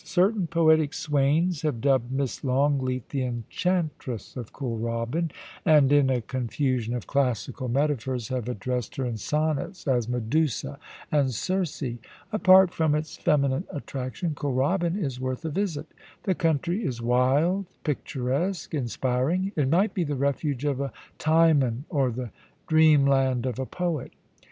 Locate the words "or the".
21.89-22.31